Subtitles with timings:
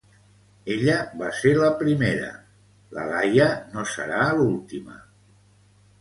[0.75, 2.31] Ella va ser la primera,
[2.97, 4.99] la Laia no serà l'última.